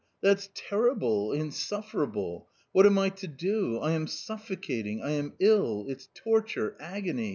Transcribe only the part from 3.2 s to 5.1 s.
do? I am suffocating,